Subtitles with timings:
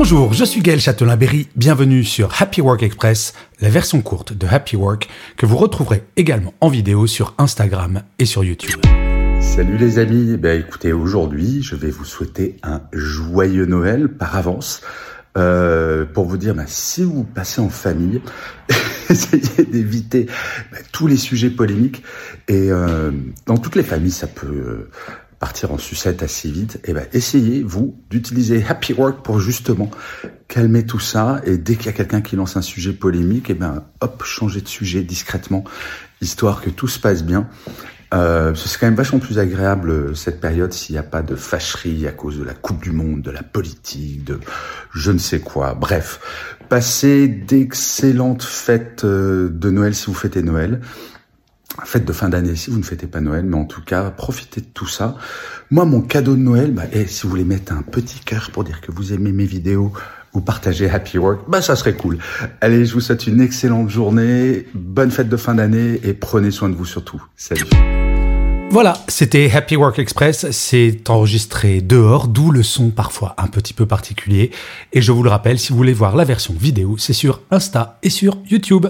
[0.00, 4.76] Bonjour, je suis Gaël Châtelain-Berry, bienvenue sur Happy Work Express, la version courte de Happy
[4.76, 8.80] Work que vous retrouverez également en vidéo sur Instagram et sur YouTube.
[9.40, 14.82] Salut les amis, ben écoutez, aujourd'hui je vais vous souhaiter un joyeux Noël par avance.
[15.36, 18.20] Euh, pour vous dire, ben, si vous passez en famille,
[19.10, 20.26] essayez d'éviter
[20.72, 22.02] ben, tous les sujets polémiques.
[22.48, 23.12] Et euh,
[23.46, 24.90] dans toutes les familles, ça peut euh,
[25.38, 29.90] partir en sucette assez vite, eh ben essayez vous d'utiliser Happy Work pour justement
[30.48, 33.54] calmer tout ça et dès qu'il y a quelqu'un qui lance un sujet polémique, eh
[33.54, 35.64] ben hop changer de sujet discrètement
[36.20, 37.48] histoire que tout se passe bien.
[38.14, 41.36] Euh, c'est quand même vachement plus agréable euh, cette période s'il n'y a pas de
[41.36, 44.40] fâcherie à cause de la Coupe du Monde, de la politique, de
[44.94, 45.74] je ne sais quoi.
[45.74, 46.18] Bref,
[46.70, 50.80] passez d'excellentes fêtes euh, de Noël si vous fêtez Noël
[51.84, 54.60] fête de fin d'année si vous ne fêtez pas Noël, mais en tout cas, profitez
[54.60, 55.16] de tout ça.
[55.70, 58.64] Moi, mon cadeau de Noël, bah, et si vous voulez mettre un petit cœur pour
[58.64, 59.92] dire que vous aimez mes vidéos
[60.34, 62.18] ou partager Happy Work, bah ça serait cool.
[62.60, 66.68] Allez, je vous souhaite une excellente journée, bonne fête de fin d'année et prenez soin
[66.68, 67.22] de vous surtout.
[67.36, 67.64] Salut.
[68.70, 73.86] Voilà, c'était Happy Work Express, c'est enregistré dehors, d'où le son parfois un petit peu
[73.86, 74.50] particulier.
[74.92, 77.98] Et je vous le rappelle, si vous voulez voir la version vidéo, c'est sur Insta
[78.02, 78.86] et sur YouTube.